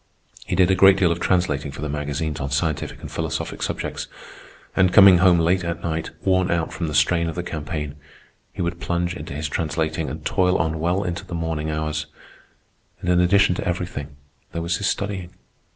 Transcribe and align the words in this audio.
He 0.47 0.55
did 0.55 0.71
a 0.71 0.75
great 0.75 0.97
deal 0.97 1.11
of 1.11 1.19
translating 1.19 1.71
for 1.71 1.83
the 1.83 1.87
magazines 1.87 2.39
on 2.39 2.49
scientific 2.49 3.01
and 3.01 3.11
philosophic 3.11 3.61
subjects; 3.61 4.07
and, 4.75 4.91
coming 4.91 5.19
home 5.19 5.37
late 5.37 5.63
at 5.63 5.83
night, 5.83 6.09
worn 6.23 6.49
out 6.49 6.73
from 6.73 6.87
the 6.87 6.95
strain 6.95 7.29
of 7.29 7.35
the 7.35 7.43
campaign, 7.43 7.93
he 8.51 8.63
would 8.63 8.79
plunge 8.79 9.15
into 9.15 9.35
his 9.35 9.47
translating 9.47 10.09
and 10.09 10.25
toil 10.25 10.57
on 10.57 10.79
well 10.79 11.03
into 11.03 11.23
the 11.23 11.35
morning 11.35 11.69
hours. 11.69 12.07
And 12.99 13.11
in 13.11 13.19
addition 13.19 13.53
to 13.53 13.67
everything, 13.67 14.15
there 14.53 14.63
was 14.63 14.77
his 14.77 14.87
studying. 14.87 15.35